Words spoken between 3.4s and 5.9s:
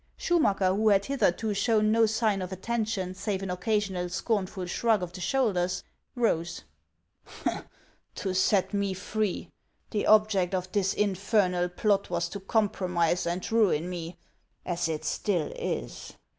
an occasional scornful shrug of the shoulders,